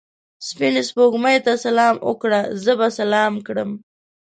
سپینې 0.47 0.81
سپوږمۍ 0.89 1.37
ته 1.45 1.53
سلام 1.65 1.95
وکړه؛ 2.09 2.41
زه 2.63 2.71
به 2.79 2.87
سلام 2.99 3.33
کړم. 3.47 3.71